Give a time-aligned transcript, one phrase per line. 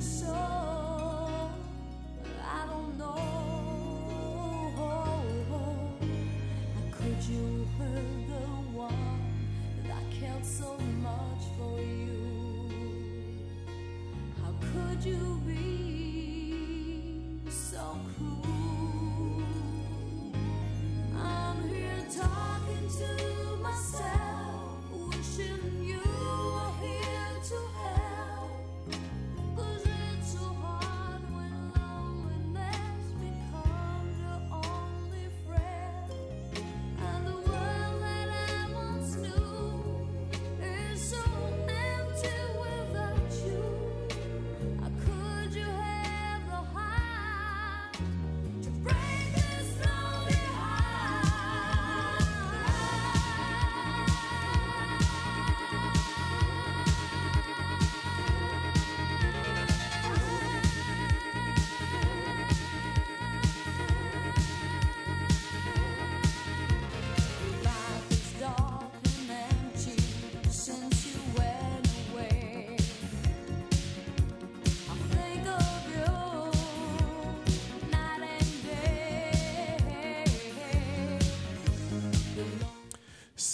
[0.00, 0.57] so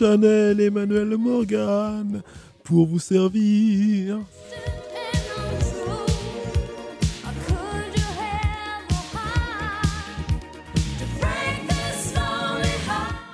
[0.00, 2.22] Chanel Emmanuel Morgan
[2.64, 4.18] pour vous servir.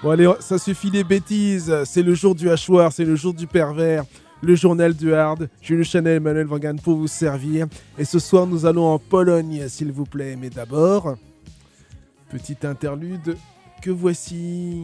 [0.03, 3.47] Bon allez, ça suffit des bêtises, c'est le jour du hachoir, c'est le jour du
[3.47, 4.05] pervers
[4.43, 5.49] le journal du Hard.
[5.63, 7.69] Jules Chanel, Emmanuel, Vangan pour vous servir.
[7.97, 10.37] Et ce soir, nous allons en Pologne, s'il vous plaît.
[10.37, 11.17] Mais d'abord,
[12.29, 13.37] petite interlude
[13.83, 14.83] que voici.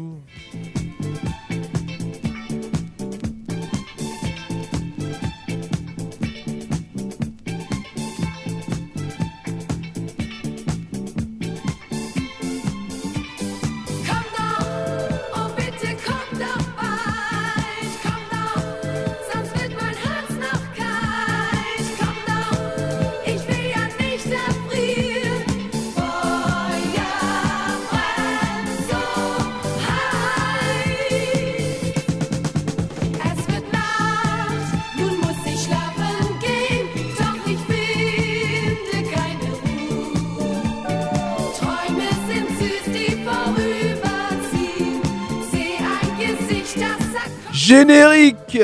[47.73, 48.61] Générique.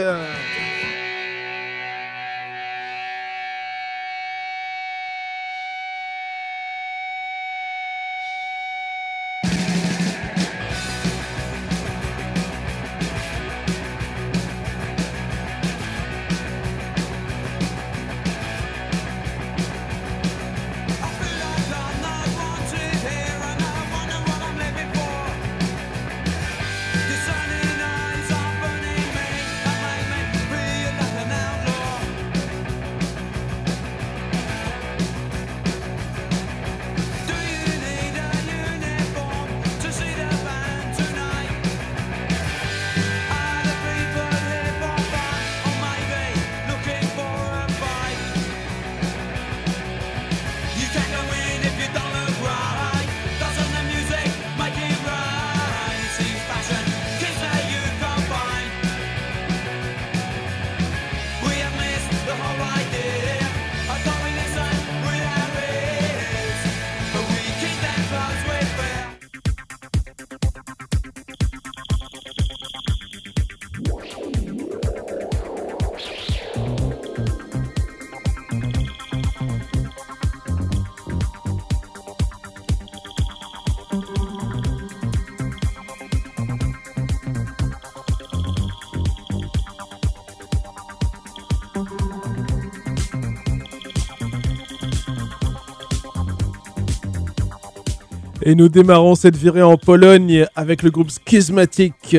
[98.49, 102.17] Et nous démarrons cette virée en Pologne avec le groupe Schismatic.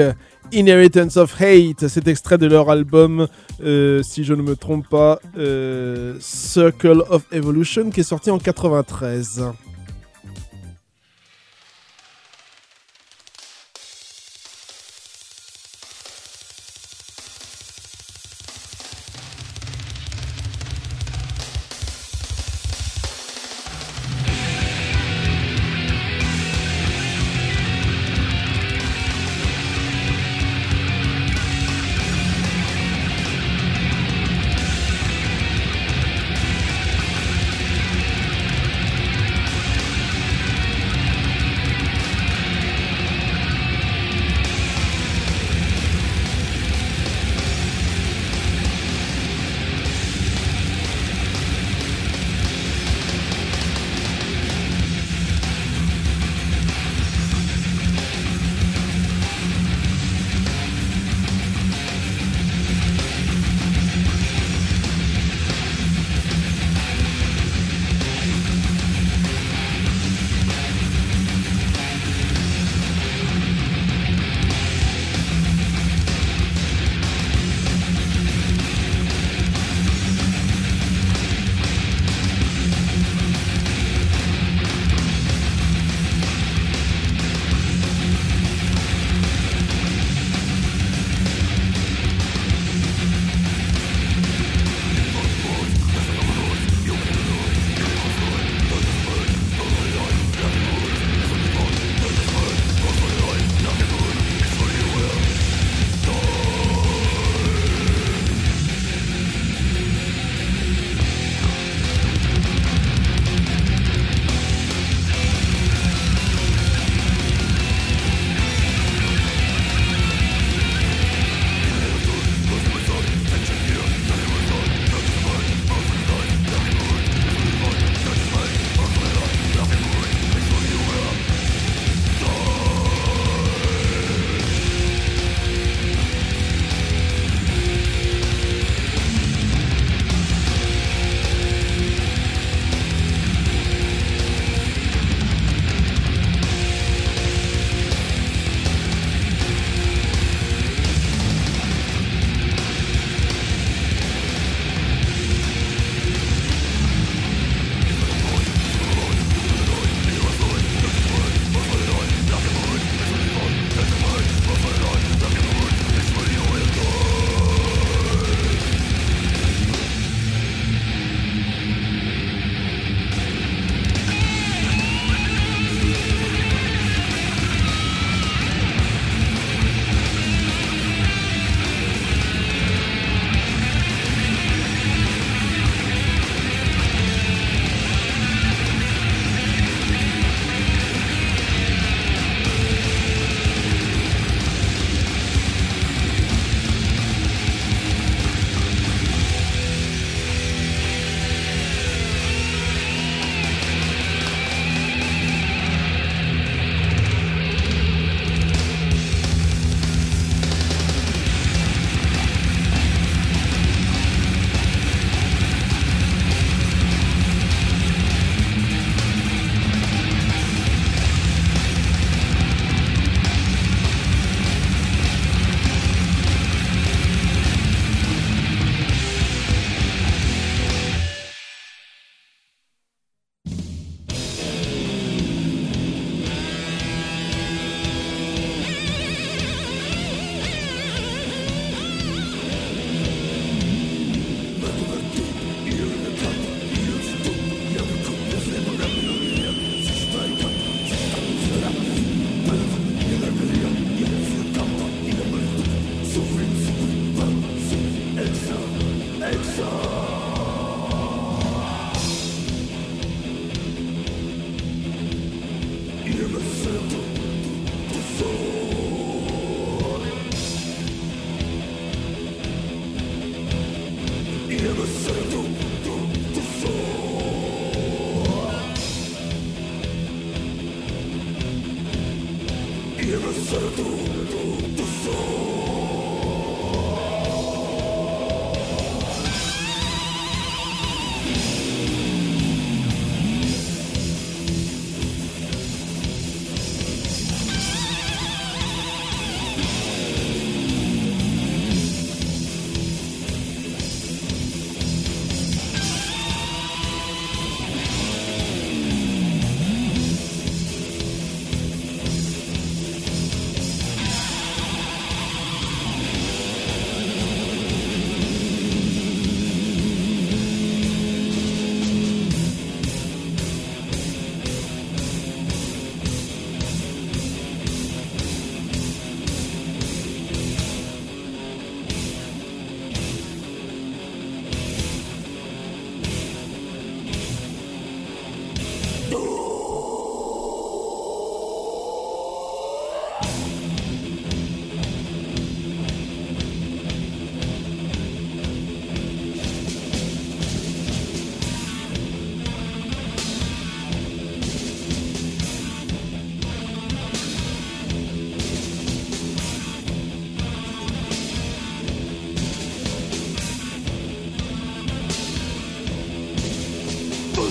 [0.52, 3.28] Inheritance of Hate, cet extrait de leur album,
[3.64, 8.38] euh, si je ne me trompe pas, euh, Circle of Evolution, qui est sorti en
[8.38, 9.44] 93.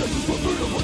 [0.00, 0.79] Just for freedom.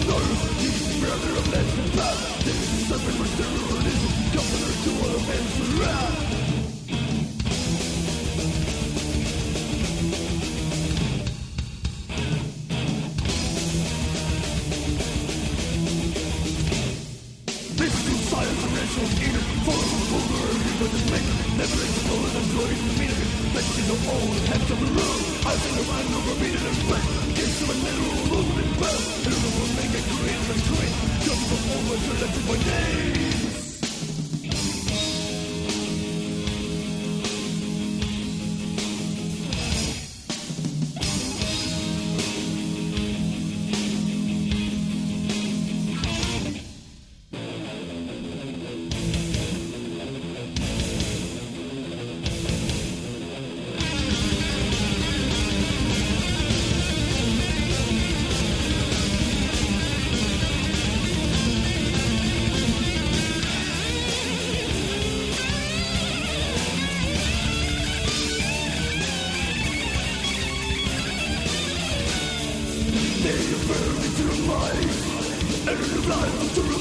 [73.26, 73.38] They are
[74.23, 74.90] the mind
[75.64, 76.78] There's a life to the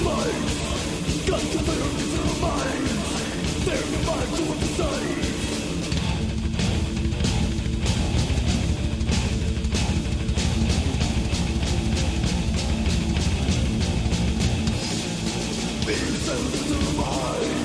[1.57, 2.85] the mind
[3.65, 4.43] There's mind to
[16.25, 17.55] sensitive to the mind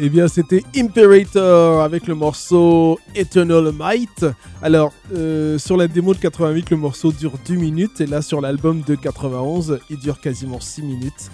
[0.00, 4.26] Eh bien, c'était Imperator avec le morceau Eternal Might.
[4.62, 8.00] Alors, euh, sur la démo de 88, le morceau dure 2 minutes.
[8.00, 11.30] Et là, sur l'album de 91, il dure quasiment 6 minutes.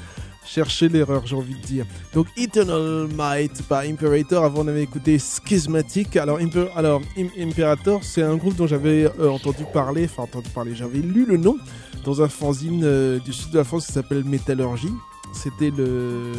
[0.47, 1.85] Cherchez l'erreur, j'ai envie de dire.
[2.15, 4.45] Donc, Eternal Might par Imperator.
[4.45, 6.17] Avant, on avait écouté Schismatic.
[6.17, 10.07] Alors, Imper- alors Im- Imperator, c'est un groupe dont j'avais euh, entendu parler.
[10.11, 11.57] Enfin, entendu parler, j'avais lu le nom
[12.05, 14.93] dans un fanzine euh, du sud de la France qui s'appelle Métallurgie.
[15.35, 16.31] C'était le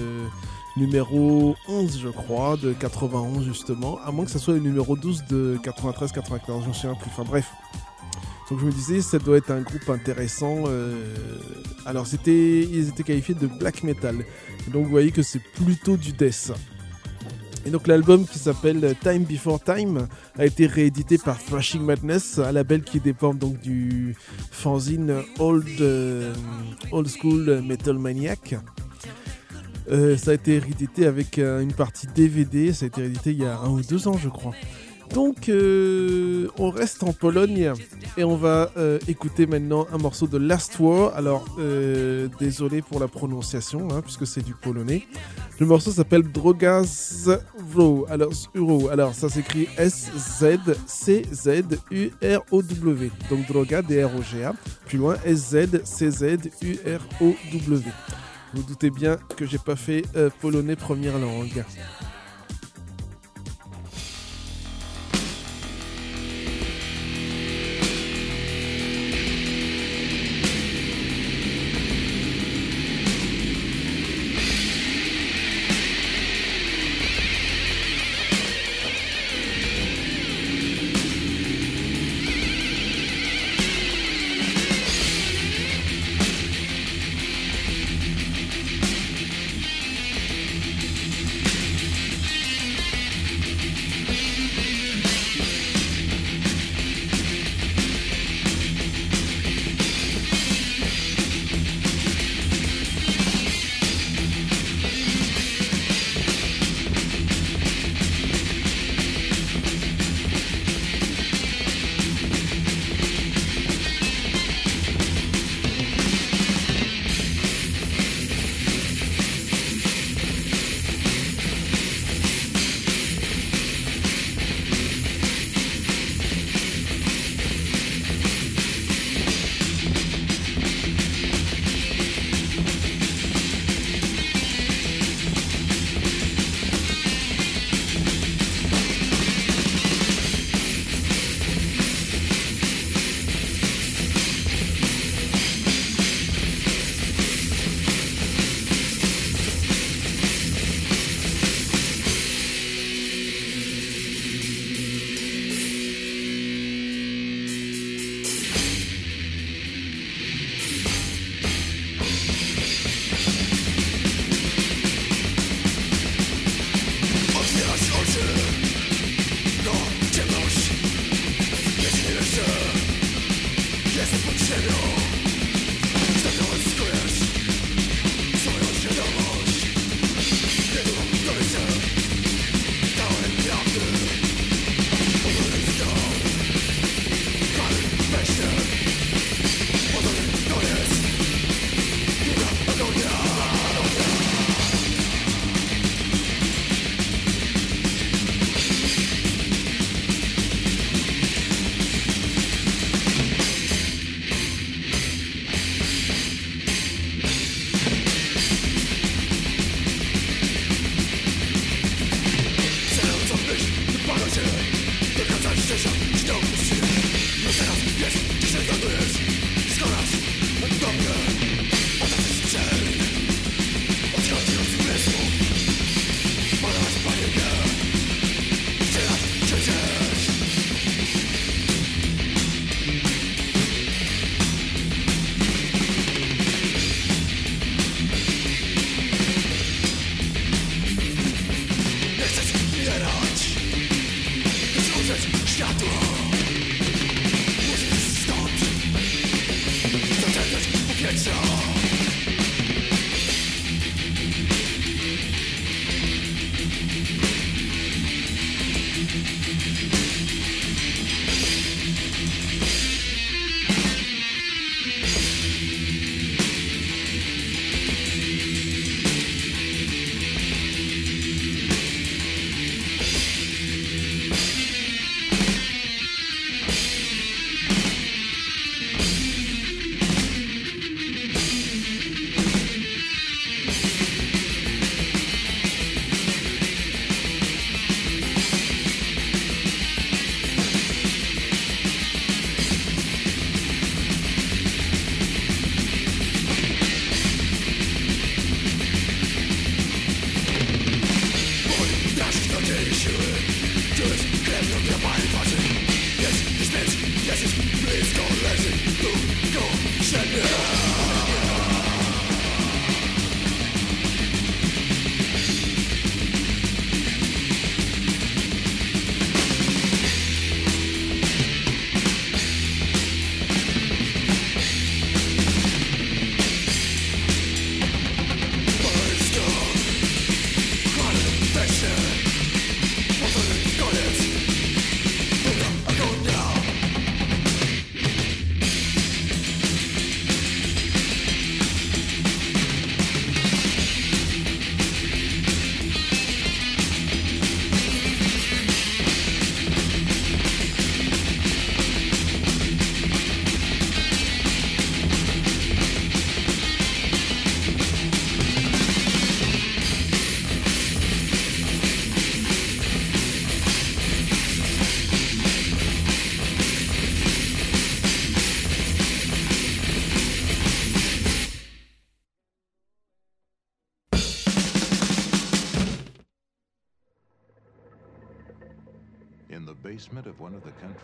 [0.78, 5.26] numéro 11, je crois, de 91 justement, à moins que ce soit le numéro 12
[5.30, 7.10] de 93-94, je me souviens plus.
[7.10, 7.52] Enfin bref.
[8.50, 10.66] Donc je me disais, ça doit être un groupe intéressant.
[10.68, 11.14] euh,
[11.86, 14.18] Alors c'était, ils étaient qualifiés de black metal.
[14.72, 16.52] Donc vous voyez que c'est plutôt du death.
[17.66, 22.52] Et donc l'album qui s'appelle Time Before Time a été réédité par Thrashing Madness, un
[22.52, 24.16] label qui dépend donc du
[24.52, 26.32] fanzine Old, euh,
[26.92, 28.56] Old School Metal Maniac.
[29.92, 33.40] Euh, ça a été réédité avec euh, une partie DVD, ça a été réédité il
[33.40, 34.54] y a un ou deux ans je crois.
[35.14, 37.74] Donc, euh, on reste en Pologne
[38.18, 38.72] et on va
[39.08, 41.14] écouter maintenant un morceau de Last War.
[41.16, 41.46] Alors,
[42.40, 45.06] désolé pour la prononciation, hein, puisque c'est du polonais.
[45.60, 47.30] Le morceau s'appelle Drogas
[47.76, 48.08] Wro.
[48.10, 48.32] Alors.
[48.92, 50.72] Alors, ça s'écrit S-Z-C-Z-U-R-O-W.
[53.30, 54.54] Donc, Droga, D-R-O-G-A.
[54.88, 55.84] Plus loin, S-Z-C-Z-U-R-O-W.
[58.56, 61.66] Vous doutez bien que j'ai pas fait euh, polonais première langue.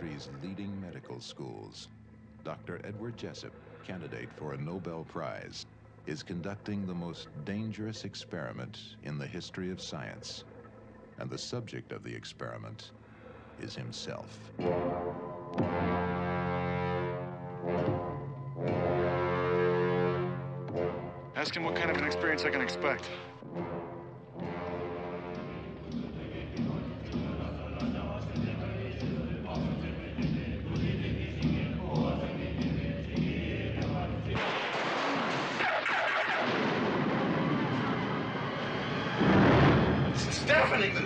[0.01, 1.87] Country's leading medical schools,
[2.43, 2.81] Dr.
[2.83, 5.67] Edward Jessup, candidate for a Nobel Prize,
[6.07, 10.43] is conducting the most dangerous experiment in the history of science.
[11.19, 12.93] And the subject of the experiment
[13.61, 14.39] is himself.
[21.35, 23.07] Ask him what kind of an experience I can expect.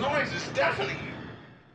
[0.10, 0.98] Noise is deafening.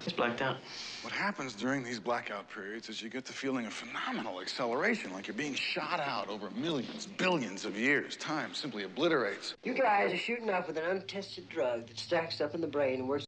[0.05, 0.57] He's blacked out.
[1.03, 5.27] What happens during these blackout periods is you get the feeling of phenomenal acceleration, like
[5.27, 8.17] you're being shot out over millions, billions of years.
[8.17, 9.57] Time simply obliterates.
[9.65, 13.07] You guys are shooting up with an untested drug that stacks up in the brain
[13.09, 13.25] worse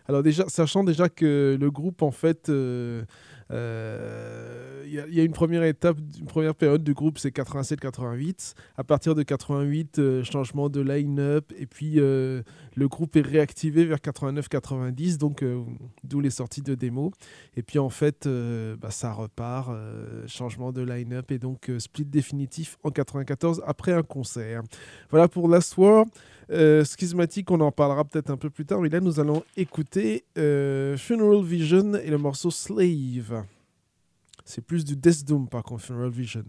[0.07, 3.03] Alors déjà, sachant déjà que le groupe en fait euh,
[3.51, 8.53] euh, Il y, a- une première étape, une première période du groupe, c'est 87-88.
[8.77, 11.51] À partir de 88, euh, changement de line-up.
[11.57, 12.43] Et puis, le
[12.87, 15.43] groupe est réactivé vers 89-90, donc
[16.03, 17.11] d'où les sorties de démos.
[17.57, 18.27] Et puis, en fait,
[18.79, 19.71] bah, ça repart.
[20.27, 24.61] changement de line-up et donc split définitif en 94 après un concert.
[25.09, 26.05] Voilà pour Last War.
[26.49, 30.23] Euh, Schismatic, on en parlera peut-être un peu plus tard, mais là nous allons écouter
[30.37, 33.43] euh, Funeral Vision et le morceau Slave.
[34.45, 36.45] C'est plus du Death Doom par contre, Funeral Vision.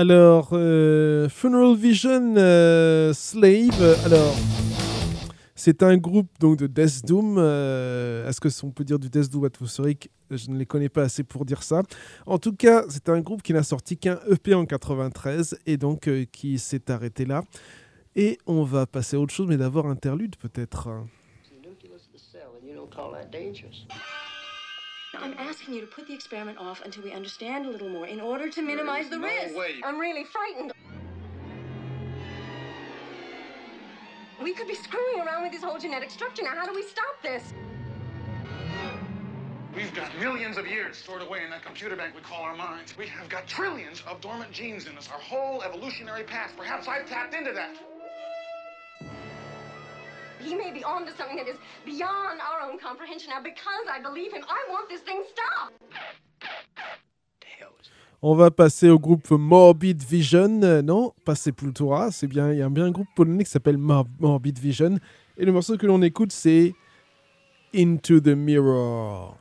[0.00, 3.98] Alors, euh, Funeral Vision euh, Slave.
[4.04, 4.32] Alors,
[5.56, 7.34] c'est un groupe donc de Death Doom.
[7.36, 10.08] euh, Est-ce que on peut dire du Death Doom atmosphérique?
[10.30, 11.82] Je ne les connais pas assez pour dire ça.
[12.26, 16.08] En tout cas, c'est un groupe qui n'a sorti qu'un EP en 93 et donc
[16.30, 17.42] qui s'est arrêté là.
[18.14, 20.90] Et on va passer à autre chose, mais d'abord interlude peut-être.
[25.20, 28.20] I'm asking you to put the experiment off until we understand a little more in
[28.20, 29.56] order to minimize the no risk.
[29.56, 29.74] way.
[29.84, 30.72] I'm really frightened.
[34.42, 36.42] We could be screwing around with his whole genetic structure.
[36.42, 37.52] Now, how do we stop this?
[39.74, 42.96] We've got millions of years stored away in that computer bank we call our minds.
[42.96, 46.56] We have got trillions of dormant genes in us, our whole evolutionary past.
[46.56, 47.76] Perhaps I've tapped into that.
[50.48, 53.28] He may be onto something that is beyond our own comprehension.
[53.30, 55.74] Now, because I believe him, I want this thing stopped.
[58.20, 60.60] On va passer au groupe Morbid Vision.
[60.62, 62.10] Euh, non, pas Sepultura.
[62.10, 64.98] C'est bien, il y a un groupe polonais qui s'appelle Mor- Morbid Vision.
[65.36, 66.72] Et le morceau que l'on écoute, c'est
[67.74, 69.36] Into the Mirror.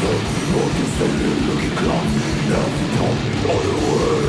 [0.00, 4.19] Sensor, Morgenstern, looking glass, now the top, all the world.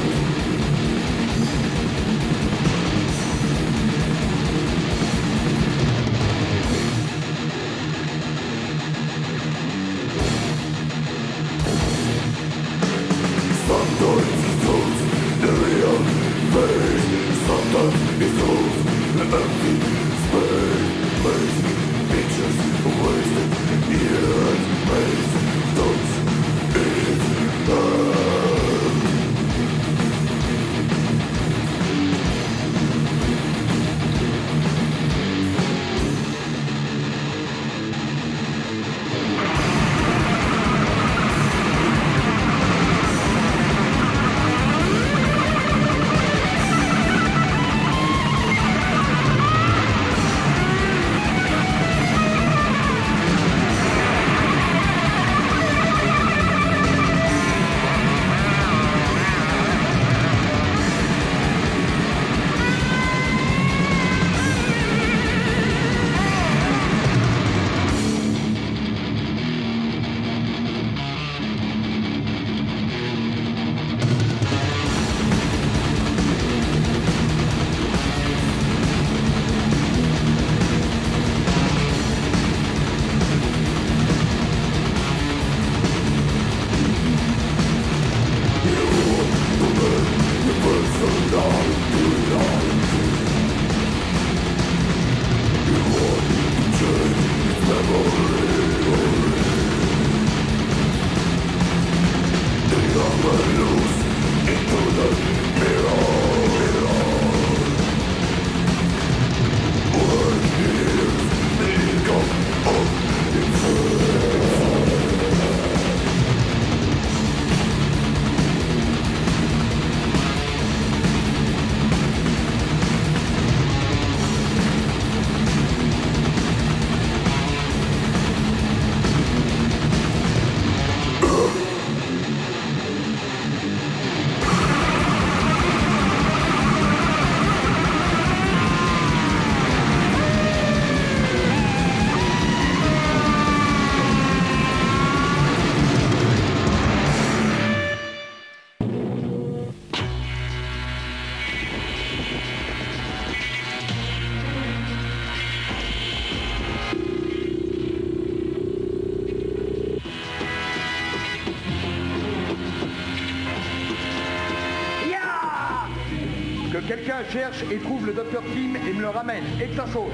[167.32, 169.44] Cherche et trouve le docteur Kim et me le ramène.
[169.62, 170.12] Et que ça saute.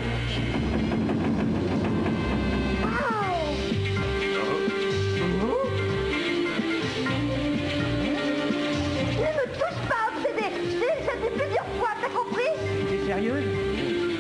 [9.18, 12.52] Ne me touche pas, obsédé Je déjà dit plusieurs fois, t'as compris?
[12.90, 13.46] T'es sérieuse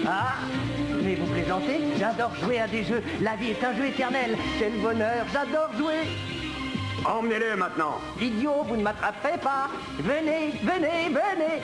[0.07, 0.35] Ah
[1.03, 3.03] Mais vous plaisantez J'adore jouer à des jeux.
[3.21, 4.37] La vie est un jeu éternel.
[4.57, 5.25] C'est le bonheur.
[5.31, 6.01] J'adore jouer.
[7.05, 7.99] Emmenez-le maintenant.
[8.19, 9.69] Idiot, vous ne m'attraperez pas.
[9.99, 11.61] Venez, venez, venez.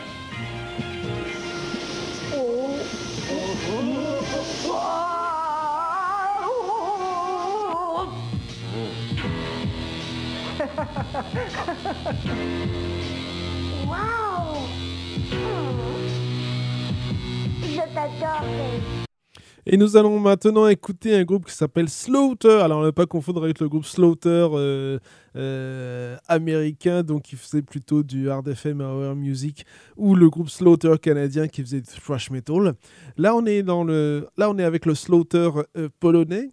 [13.85, 14.67] wow!
[15.31, 16.03] Hmm.
[17.63, 19.03] Is it that dolphin?
[19.65, 22.59] Et nous allons maintenant écouter un groupe qui s'appelle Slaughter.
[22.61, 24.99] Alors, ne pas confondre avec le groupe Slaughter euh,
[25.37, 30.95] euh, américain, donc qui faisait plutôt du hard FM hour music, ou le groupe Slaughter
[31.01, 32.73] canadien qui faisait du thrash metal.
[33.15, 36.51] Là, on est dans le, là, on est avec le Slaughter euh, polonais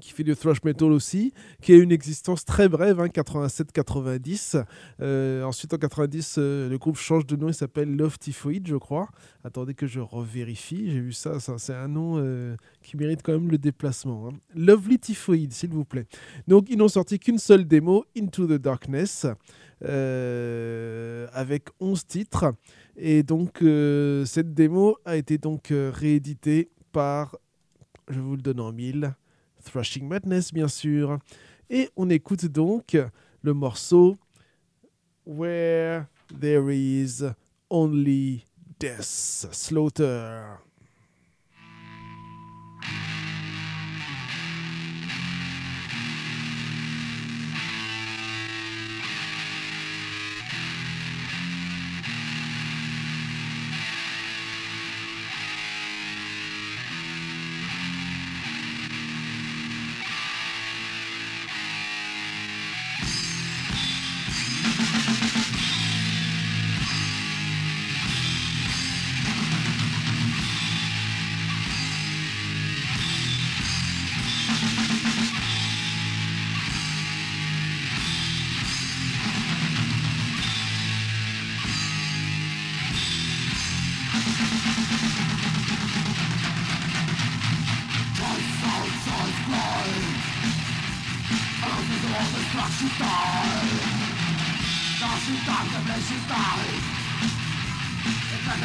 [0.00, 1.32] qui fait du thrash metal aussi,
[1.62, 4.64] qui a une existence très brève, hein, 87-90.
[5.00, 8.76] Euh, ensuite, en 90, euh, le groupe change de nom, il s'appelle Love Typhoid, je
[8.76, 9.08] crois.
[9.44, 13.32] Attendez que je revérifie, j'ai vu ça, ça c'est un nom euh, qui mérite quand
[13.32, 14.28] même le déplacement.
[14.28, 14.32] hein.
[14.54, 16.06] Lovely Typhoid, s'il vous plaît.
[16.48, 19.26] Donc, ils n'ont sorti qu'une seule démo, Into the Darkness,
[19.82, 22.52] avec 11 titres.
[22.96, 23.58] Et donc,
[24.26, 27.36] cette démo a été donc rééditée par,
[28.08, 29.14] je vous le donne en mille,
[29.62, 31.18] Thrashing Madness, bien sûr.
[31.68, 32.96] Et on écoute donc
[33.42, 34.16] le morceau
[35.26, 36.06] Where
[36.40, 37.22] There Is
[37.68, 38.44] Only
[38.78, 40.42] Death, Slaughter.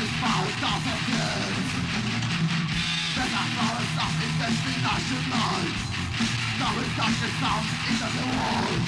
[0.06, 1.70] is forest of the kids
[3.16, 5.78] They're not forest of intensely nationals
[6.60, 8.82] There is darkness sound into the world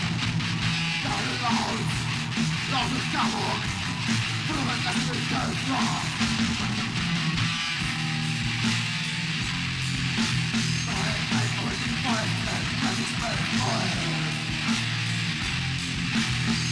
[1.04, 1.86] There is laws,
[2.72, 3.62] laws of scavok
[4.46, 5.96] Proven that it is law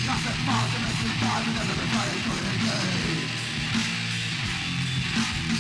[0.06, 3.45] Nothing falls in a survival and everybody going gay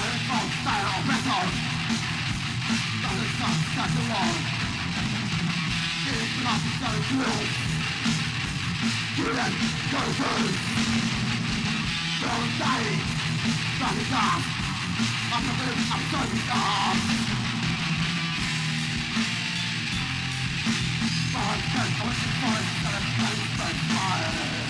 [0.00, 1.52] political style of vessels
[3.04, 4.32] Doesn't stop such a war
[6.08, 7.40] It must go through
[9.16, 9.52] Human
[9.92, 10.48] go through
[12.20, 12.92] Don't die
[15.32, 16.98] I'm the blue, I'm so dark
[21.42, 24.69] I'm going to I'm going to fire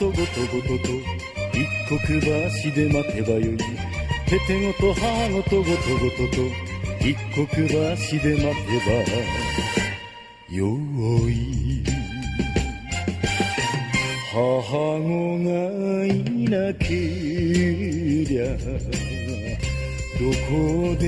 [0.00, 0.88] とごとごとと。
[1.52, 3.58] 一刻橋で待てばよい。
[3.58, 6.40] ててごと母ごとごとごとと。
[7.04, 8.96] 一刻橋で待てば
[10.48, 10.64] よ
[11.28, 11.84] い。
[14.32, 14.38] 母
[15.02, 15.50] 子が
[16.06, 16.08] い
[16.48, 16.86] なけ
[18.24, 18.56] りゃ
[20.18, 21.04] どこで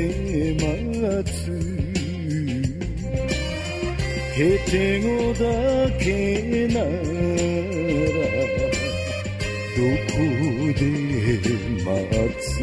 [0.61, 1.33] 待つ。
[4.37, 5.41] へてごだ
[5.99, 7.52] けな
[11.84, 11.90] 待
[12.40, 12.62] つ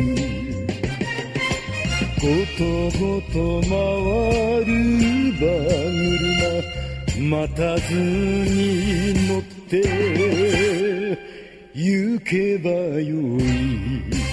[2.20, 2.26] ご
[2.56, 2.62] と
[2.98, 3.34] ごと
[3.68, 4.70] 回る
[7.18, 9.72] 馬待たずに乗って
[11.74, 14.24] 行けばよい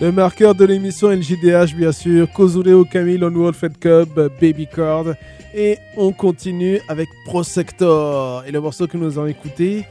[0.00, 4.08] Le marqueur de l'émission LJDH, bien sûr, Kozureo Camille on World Fed Cup,
[4.40, 5.14] Baby Cord.
[5.57, 8.43] Et on continue avec Prosector.
[8.45, 9.85] Et le morceau que nous avons écouté,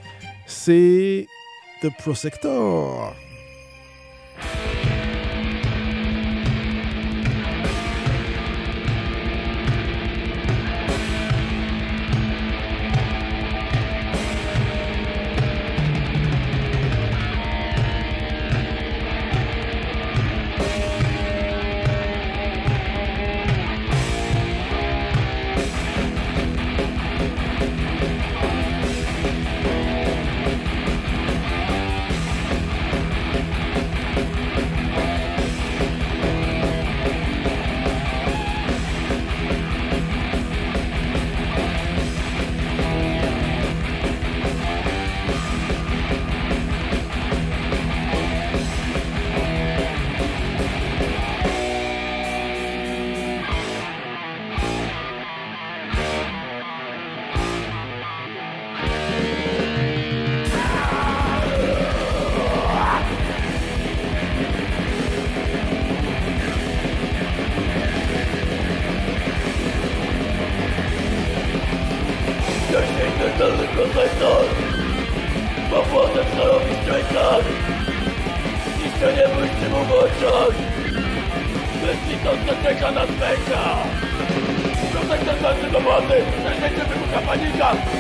[0.47, 1.27] c'est
[1.81, 3.15] The Prosector.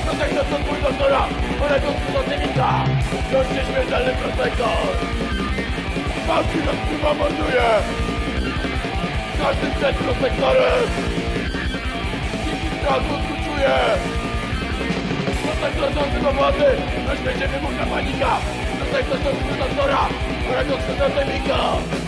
[0.04, 1.22] Protek na sądu i doktora
[1.58, 2.70] Poległ przeciwnika
[3.32, 4.66] Rządźcie śmiertelny prostego
[6.26, 7.66] Walki nas chyba morduje
[9.42, 10.86] Każdy przed protektorem
[12.44, 13.74] Dzięki strachu skuczuje
[15.42, 16.70] Protek drodzący do władzy
[17.06, 18.32] Na świecie wybucha panika
[18.78, 20.08] Protek na sądu i doktora
[20.48, 22.03] Poległ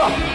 [0.00, 0.29] 와!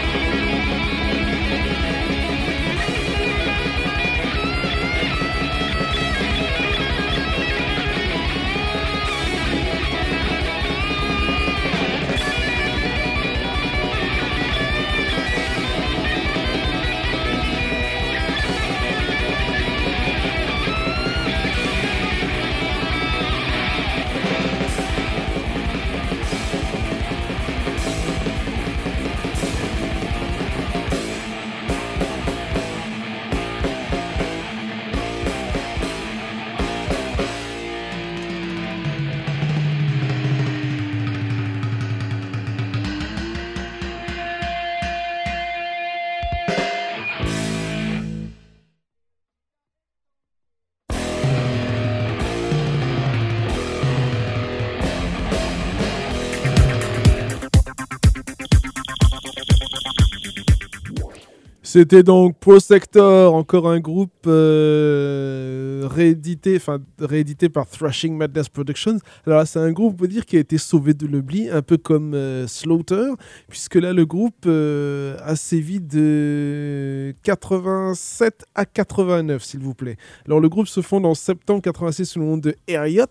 [61.76, 68.96] C'était donc Prosector, encore un groupe euh, réédité, enfin réédité par Thrashing Madness Productions.
[69.26, 71.76] Alors c'est un groupe, on peut dire, qui a été sauvé de l'oubli, un peu
[71.76, 73.10] comme euh, Slaughter,
[73.48, 79.98] puisque là, le groupe euh, a sévi de 87 à 89, s'il vous plaît.
[80.24, 83.04] Alors le groupe se fonde en septembre 86 sous le nom de Harriot.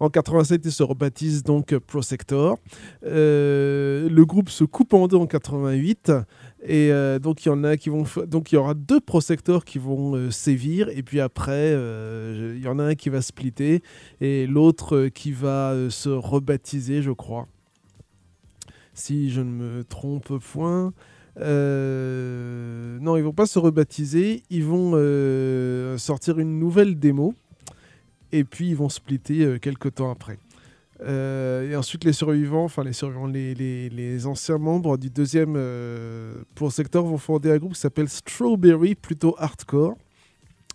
[0.00, 2.56] En 87, il se rebaptise donc Prosector.
[3.04, 6.10] Euh, le groupe se coupe en deux en 88.
[6.68, 9.64] Et euh, donc il y en a qui vont, donc il y aura deux prosectors
[9.64, 13.22] qui vont euh, sévir, et puis après euh, il y en a un qui va
[13.22, 13.82] splitter
[14.20, 17.48] et l'autre qui va se rebaptiser, je crois,
[18.92, 20.92] si je ne me trompe point.
[21.40, 24.92] Non, ils vont pas se rebaptiser, ils vont
[25.96, 27.34] sortir une nouvelle démo,
[28.30, 30.38] et puis ils vont splitter quelques temps après.
[31.00, 36.34] Euh, et ensuite, les survivants, enfin les survivants, les, les- anciens membres du deuxième euh,
[36.70, 39.96] Sector vont fonder un groupe qui s'appelle Strawberry, plutôt hardcore.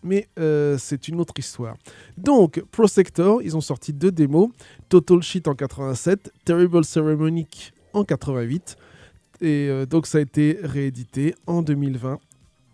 [0.06, 1.76] Mais euh, c'est une autre histoire.
[2.18, 4.50] Donc, Pro Sector, ils ont sorti deux démos
[4.90, 8.76] Total Shit en 87, Terrible Ceremonic en 88.
[9.42, 12.20] Et euh, donc, ça a été réédité en 2020.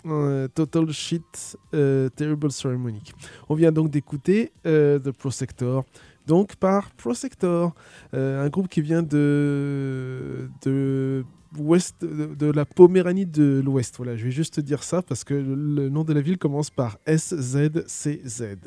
[0.06, 3.14] Euh, Total Shit, Terrible Ceremonic.
[3.47, 5.84] On vient donc d'écouter euh, The Prosector,
[6.30, 7.74] donc par Prosector,
[8.14, 11.26] euh, un groupe qui vient de, de,
[11.58, 13.98] de, la Poméranie de l'Ouest.
[13.98, 17.00] Voilà, je vais juste dire ça parce que le, nom de la ville commence par
[17.08, 18.58] SZCZ.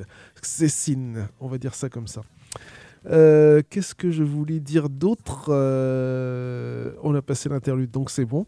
[0.43, 2.23] Cécine, on va dire ça comme ça.
[3.07, 8.45] Euh, Qu'est-ce que je voulais dire d'autre Euh, On a passé l'interlude, donc c'est bon.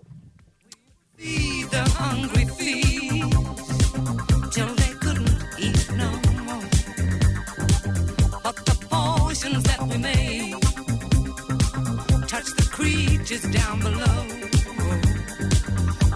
[13.24, 14.26] Below,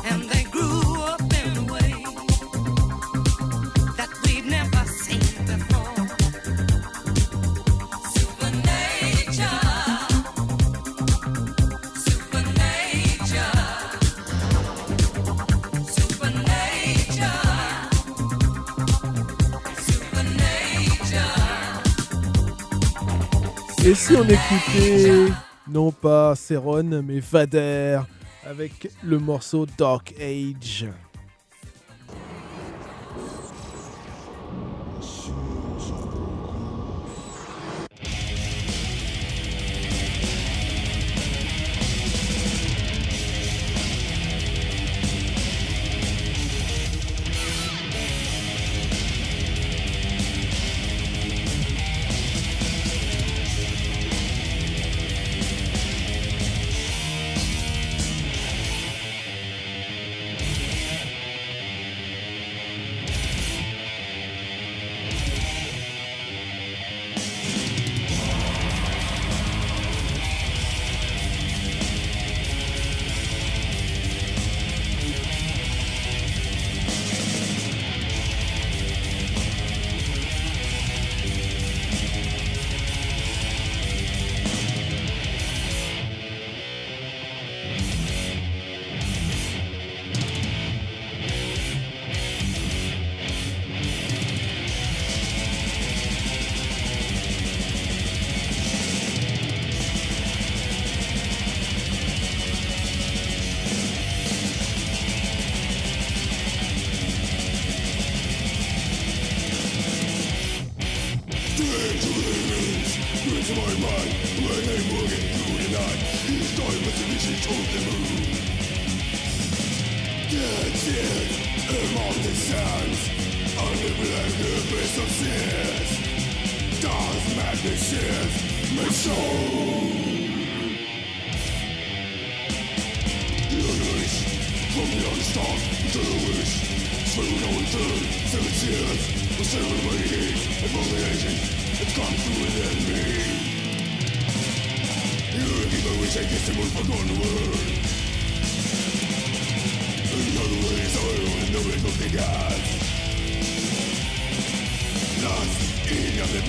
[0.05, 2.05] and they grew up in a way
[3.97, 6.07] that we'd never seen before.
[8.13, 9.49] Supernature,
[15.97, 16.69] supernature.
[23.87, 25.33] Et si on écoutait,
[25.71, 28.01] non pas Céron, mais Vader,
[28.45, 30.87] avec le morceau Dark Age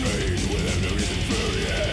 [0.01, 1.88] Made with every reason for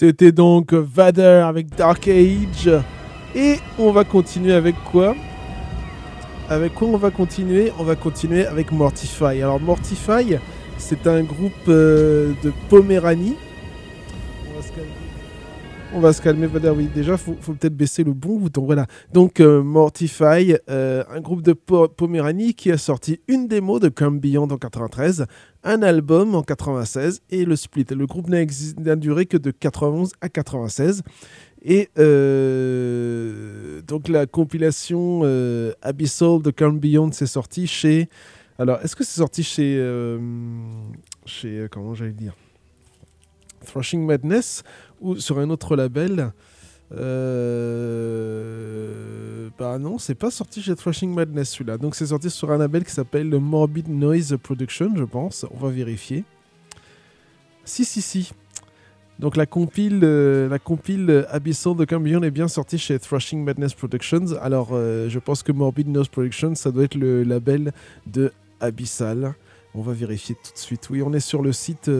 [0.00, 2.70] C'était donc Vader avec Dark Age.
[3.34, 5.16] Et on va continuer avec quoi?
[6.48, 7.72] Avec quoi on va continuer?
[7.80, 9.42] On va continuer avec Mortify.
[9.42, 10.36] Alors Mortify,
[10.76, 13.34] c'est un groupe euh, de Poméranie.
[15.94, 16.70] On va se calmer, Vader.
[16.76, 18.64] Oui, déjà, faut, faut peut-être baisser le bon bouton.
[18.66, 18.86] Voilà.
[19.12, 23.88] Donc euh, Mortify, euh, un groupe de Po- Poméranie qui a sorti une démo de
[23.88, 25.24] Come Beyond en 93,
[25.64, 27.86] un album en 96 et le split.
[27.90, 31.02] Le groupe n'a duré que de 91 à 96.
[31.62, 35.22] Et euh, donc la compilation
[35.82, 38.08] Abyssal de Come Beyond s'est sortie chez...
[38.60, 39.78] Alors, est-ce que c'est sorti chez...
[41.24, 41.66] chez...
[41.70, 42.34] Comment j'allais dire?
[43.66, 44.62] Thrashing Madness
[45.00, 46.32] ou sur un autre label
[46.96, 48.38] euh...
[49.58, 51.76] Bah non, c'est pas sorti chez Thrashing Madness celui-là.
[51.78, 55.44] Donc c'est sorti sur un label qui s'appelle le Morbid Noise Production, je pense.
[55.50, 56.24] On va vérifier.
[57.64, 58.30] Si, si, si.
[59.18, 64.36] Donc la compile, euh, euh, Abyssal de Cambion est bien sortie chez Thrashing Madness Productions.
[64.40, 67.72] Alors euh, je pense que Morbid Noise Productions, ça doit être le label
[68.06, 69.34] de Abyssal.
[69.74, 70.88] On va vérifier tout de suite.
[70.90, 71.90] Oui, on est sur le site.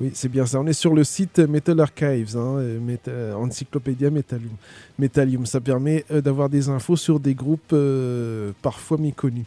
[0.00, 0.58] Oui, c'est bien ça.
[0.58, 4.56] On est sur le site Metal Archives, hein, euh, euh, Encyclopédia Metallium.
[4.98, 5.44] Metallium.
[5.44, 7.74] Ça permet euh, d'avoir des infos sur des groupes
[8.62, 9.44] parfois méconnus.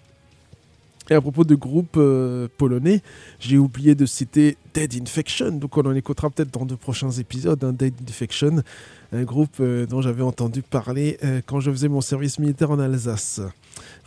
[1.09, 3.01] Et à propos de groupes euh, polonais,
[3.39, 7.61] j'ai oublié de citer Dead Infection, donc on en écoutera peut-être dans de prochains épisodes,
[7.63, 8.63] hein, Dead Infection,
[9.11, 12.79] un groupe euh, dont j'avais entendu parler euh, quand je faisais mon service militaire en
[12.79, 13.41] Alsace.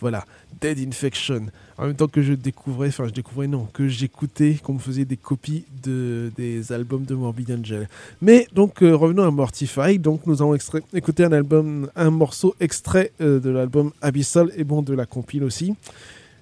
[0.01, 0.24] Voilà,
[0.61, 1.47] Dead Infection.
[1.76, 5.05] En même temps que je découvrais, enfin je découvrais non, que j'écoutais, qu'on me faisait
[5.05, 7.88] des copies de, des albums de Morbid Angel.
[8.22, 13.51] Mais donc revenons à Mortify, donc nous extrait- écouter un album, un morceau extrait de
[13.51, 15.74] l'album Abyssal et bon de la compile aussi.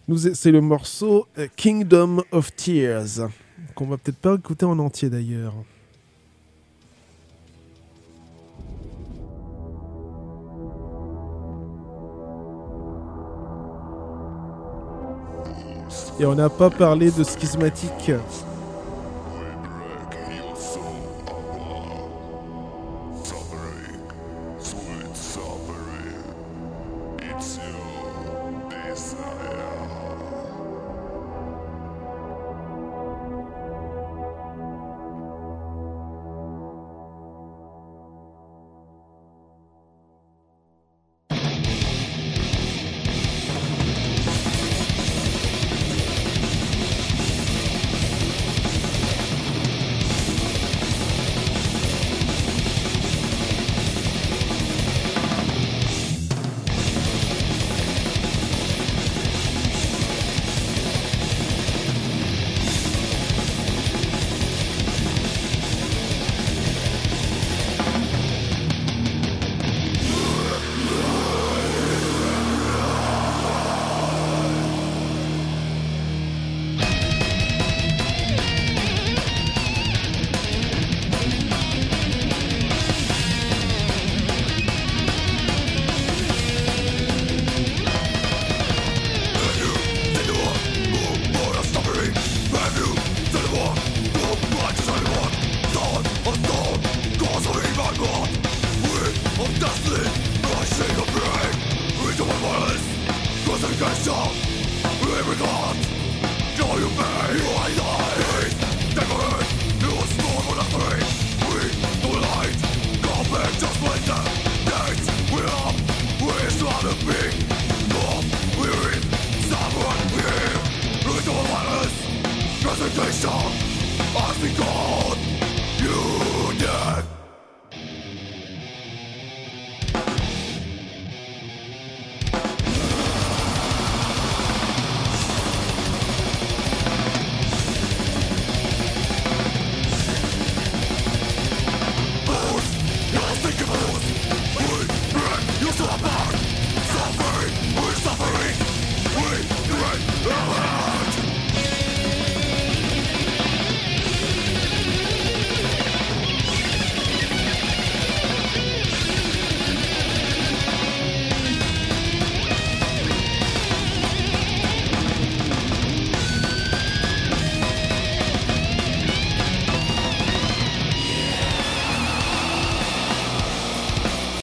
[0.07, 3.31] C'est le morceau euh, Kingdom of Tears,
[3.75, 5.55] qu'on va peut-être pas écouter en entier d'ailleurs.
[16.21, 18.13] Et on n'a pas parlé de schismatique.